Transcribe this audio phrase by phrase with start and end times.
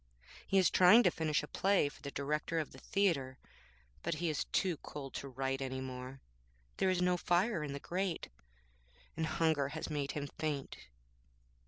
[0.47, 3.37] He is trying to finish a play for the Director of the Theatre,
[4.01, 6.21] but he is too cold to write any more.
[6.77, 8.27] There is no fire in the grate,
[9.15, 10.87] and hunger has made him faint.'